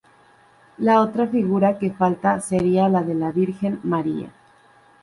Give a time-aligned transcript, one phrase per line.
[0.79, 4.31] La otra figura que falta sería la de la Virgen María.